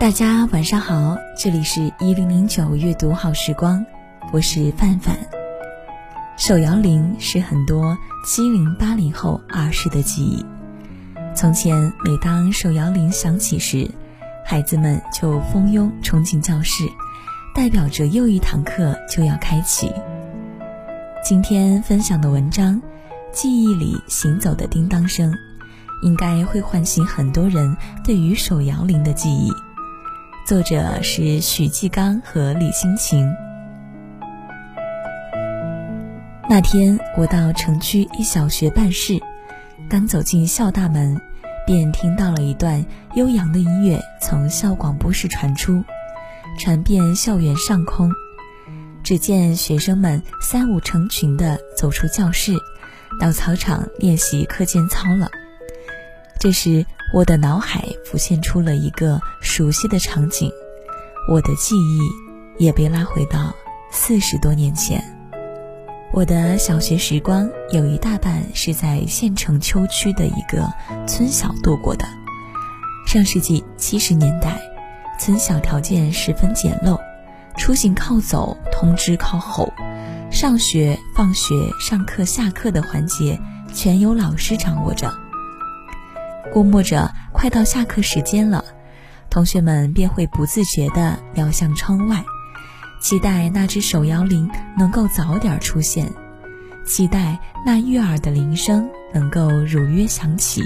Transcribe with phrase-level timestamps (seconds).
[0.00, 3.84] 大家晚上好，这里是一零零九阅读好时光，
[4.32, 5.14] 我是范范。
[6.38, 10.42] 手摇铃是很多七零八零后儿时的记忆。
[11.36, 13.90] 从前，每当手摇铃响起时，
[14.42, 16.84] 孩子们就蜂拥冲进教室，
[17.54, 19.92] 代表着又一堂课就要开启。
[21.22, 22.76] 今天分享的文章
[23.32, 25.30] 《记忆里行走的叮当声》，
[26.00, 29.52] 应该会唤醒很多人对于手摇铃的记忆。
[30.46, 33.30] 作者是许继刚和李心晴。
[36.48, 39.20] 那天我到城区一小学办事，
[39.88, 41.20] 刚走进校大门，
[41.66, 45.84] 便听到了一段悠扬的音乐从校广播室传出，
[46.58, 48.10] 传遍校园上空。
[49.04, 52.54] 只见学生们三五成群地走出教室，
[53.20, 55.30] 到操场练习课间操了。
[56.40, 56.84] 这时。
[57.12, 60.48] 我的脑海浮现出了一个熟悉的场景，
[61.28, 62.00] 我的记忆
[62.64, 63.52] 也被拉回到
[63.90, 65.02] 四十多年前。
[66.12, 70.72] 我的小学时光有一大半是在县城丘区的一个
[71.06, 72.04] 村小度过的。
[73.08, 74.60] 上世纪七十年代，
[75.18, 76.96] 村小条件十分简陋，
[77.56, 79.72] 出行靠走，通知靠吼，
[80.30, 83.40] 上学、放学、上课、下课的环节
[83.74, 85.12] 全由老师掌握着。
[86.52, 88.64] 估摸着快到下课时间了，
[89.30, 92.24] 同学们便会不自觉地瞄向窗外，
[93.00, 96.10] 期待那只手摇铃能够早点出现，
[96.84, 100.62] 期待那悦耳的铃声能够如约响起。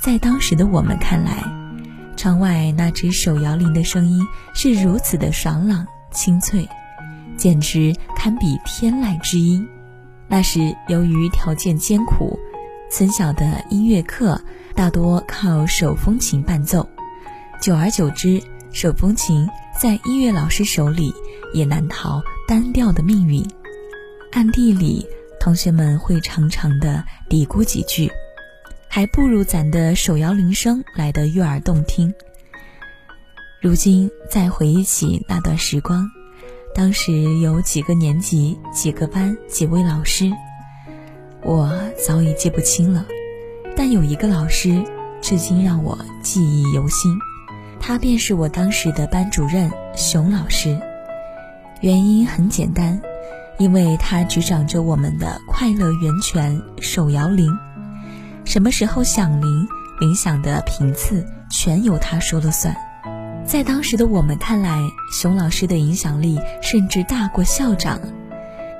[0.00, 1.44] 在当时的我们看来，
[2.16, 6.68] 窗外那只手摇铃的声音是如此的爽朗清脆，
[7.36, 9.66] 简直堪比天籁之音。
[10.28, 12.38] 那时由于条件艰苦，
[12.92, 14.38] 村小的音乐课。
[14.74, 16.86] 大多靠手风琴伴奏，
[17.60, 19.48] 久而久之，手风琴
[19.78, 21.12] 在音乐老师手里
[21.54, 23.42] 也难逃单调的命运。
[24.30, 25.06] 暗地里，
[25.40, 28.10] 同学们会常常的嘀咕几句，
[28.88, 32.12] 还不如咱的手摇铃声来得悦耳动听。
[33.60, 36.06] 如今再回忆起那段时光，
[36.74, 40.30] 当时有几个年级、几个班、几位老师，
[41.44, 43.06] 我早已记不清了。
[43.76, 44.82] 但有一个老师，
[45.20, 47.16] 至今让我记忆犹新，
[47.80, 50.78] 他便是我当时的班主任熊老师。
[51.80, 53.00] 原因很简单，
[53.58, 57.50] 因为他执掌着我们的快乐源泉手摇铃，
[58.44, 59.66] 什么时候响铃，
[60.00, 62.76] 铃响的频次全由他说了算。
[63.44, 64.80] 在当时的我们看来，
[65.12, 68.00] 熊老师的影响力甚至大过校长，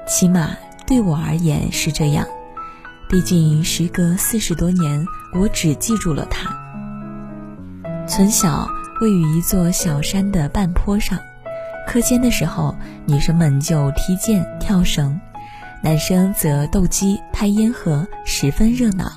[0.06, 0.50] 起码
[0.86, 2.24] 对我而言是这样。
[3.12, 6.50] 毕竟时隔四十多年，我只记住了他。
[8.08, 8.66] 村小
[9.02, 11.18] 位于一座小山的半坡上，
[11.86, 12.74] 课间的时候，
[13.04, 15.20] 女生们就踢毽、跳绳，
[15.82, 19.12] 男生则斗鸡、拍烟盒，十分热闹。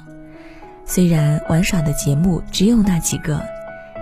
[0.83, 3.41] 虽然玩耍的节目只有那几个，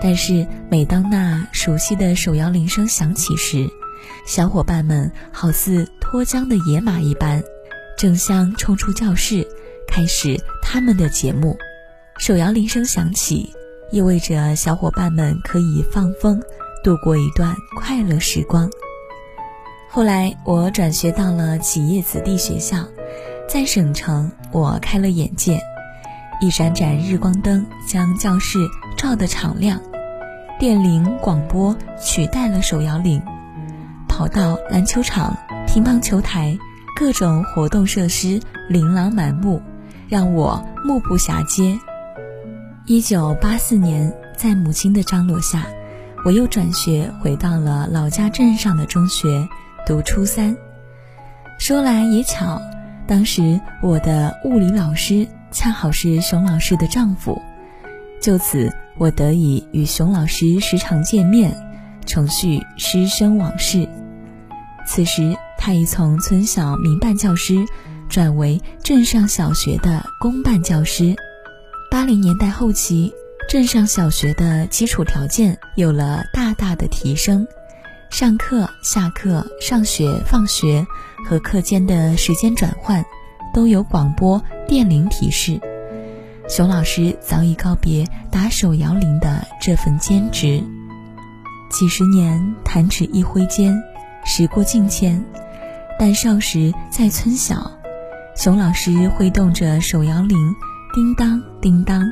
[0.02, 3.70] 但是每当那熟悉的手摇铃声响起时，
[4.26, 7.44] 小伙伴们好似脱缰的野马一般，
[7.96, 9.48] 争相冲出教室。
[9.94, 11.56] 开始他们的节目，
[12.18, 13.54] 手摇铃声响起，
[13.92, 16.42] 意味着小伙伴们可以放风，
[16.84, 18.68] 度过一段快乐时光。
[19.88, 22.78] 后来我转学到了企业子弟学校，
[23.48, 25.62] 在省城，我开了眼界，
[26.42, 28.58] 一盏盏日光灯将教室
[28.98, 29.80] 照得敞亮，
[30.60, 33.22] 电铃广播取代了手摇铃，
[34.10, 35.38] 跑道、篮球场、
[35.68, 36.58] 乒乓球台，
[37.00, 39.62] 各种活动设施琳琅满目。
[40.14, 41.76] 让我目不暇接。
[42.86, 45.66] 一九八四年，在母亲的张罗下，
[46.24, 49.50] 我又转学回到了老家镇上的中学
[49.88, 50.56] 读初三。
[51.58, 52.62] 说来也巧，
[53.08, 57.42] 当时我的物理老师恰好是熊老师的丈夫，
[58.22, 61.58] 就此我得以与熊老师时常见面，
[62.06, 63.90] 重叙师生往事。
[64.86, 67.66] 此时，他已从村小民办教师。
[68.14, 71.16] 转为镇上小学的公办教师。
[71.90, 73.12] 八零年代后期，
[73.50, 77.48] 镇上小学的基础条件有了大大的提升，
[78.12, 80.86] 上课、下课、上学、放学
[81.26, 83.04] 和课间的时间转换，
[83.52, 85.60] 都有广播电铃提示。
[86.48, 90.64] 熊老师早已告别打手摇铃的这份兼职。
[91.72, 93.76] 几十年弹指一挥间，
[94.24, 95.20] 时过境迁。
[95.98, 97.72] 但少时在村小，
[98.36, 100.56] 熊老师挥动着手摇铃，
[100.94, 102.04] 叮当叮当，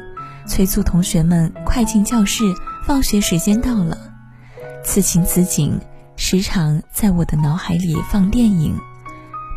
[0.45, 2.43] 催促同学们快进教室，
[2.85, 3.97] 放学时间到了。
[4.83, 5.79] 此情此景，
[6.15, 8.77] 时常在我的脑海里放电影，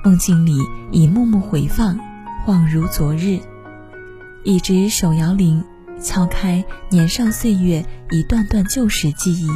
[0.02, 0.56] 梦境里
[0.90, 2.00] 一幕幕回放，
[2.46, 3.38] 恍如昨日。
[4.42, 5.62] 一只手摇铃，
[6.00, 9.48] 敲开年少岁月一段段旧时记忆。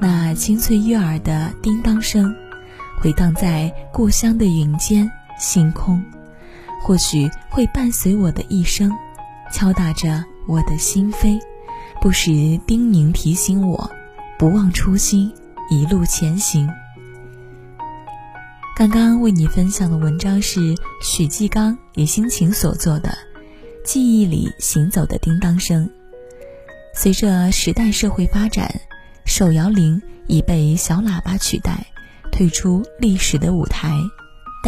[0.00, 2.32] 那清脆悦耳的叮当声，
[3.00, 6.02] 回荡在故乡的云间、星空，
[6.82, 8.90] 或许会伴随我的一生，
[9.52, 11.40] 敲打着我的心扉，
[12.00, 12.30] 不时
[12.66, 13.90] 叮咛提醒我，
[14.38, 15.32] 不忘初心，
[15.70, 16.68] 一路前行。
[18.76, 23.16] 刚刚为你分享的文章是许继刚与心情所做的。
[23.84, 25.88] 记忆里行走的叮当声。
[26.92, 28.80] 随着时代社会发展，
[29.24, 31.86] 手摇铃已被小喇叭取代，
[32.32, 33.92] 退出历史的舞台，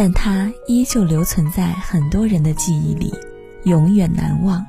[0.01, 3.13] 但它依旧留存在很多人的记忆里，
[3.63, 4.65] 永远难忘。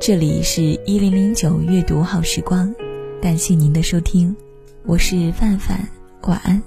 [0.00, 2.74] 这里是一零零九阅读好时光，
[3.22, 4.36] 感谢您的收听，
[4.84, 5.88] 我是范范，
[6.22, 6.60] 晚安。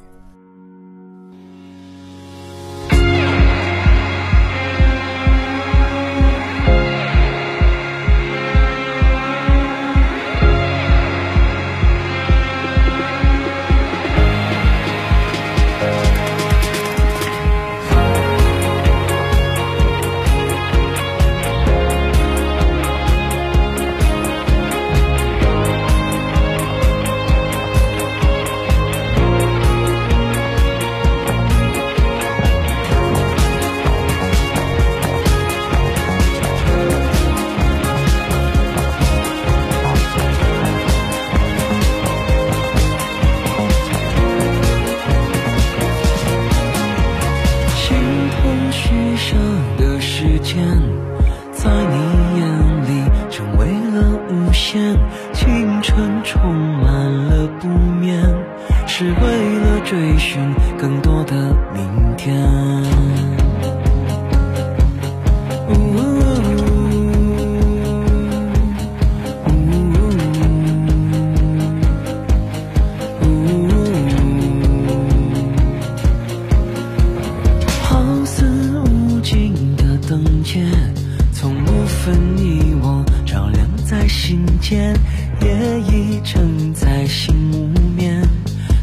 [84.73, 88.27] 夜已沉在心无眠，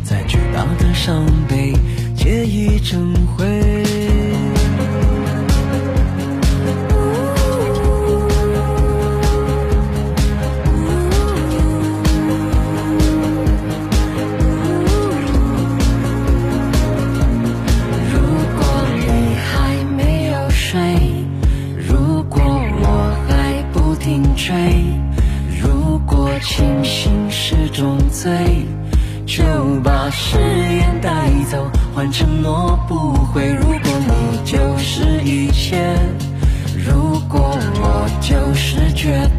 [0.05, 1.73] 再巨大的伤悲
[2.15, 4.00] 皆已成灰。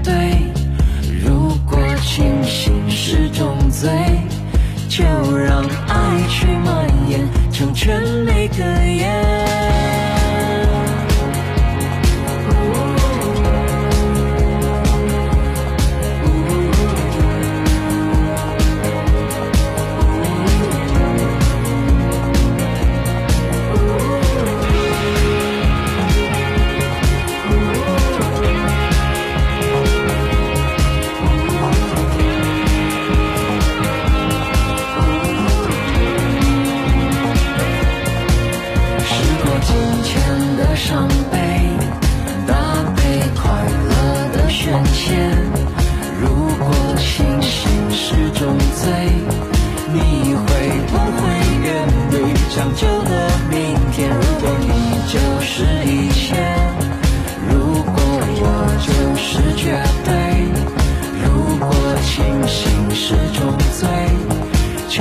[0.04, 0.14] 对，
[1.24, 3.90] 如果清醒是种罪，
[4.90, 5.04] 就
[5.38, 8.64] 让爱去蔓延，成全每个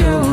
[0.01, 0.30] true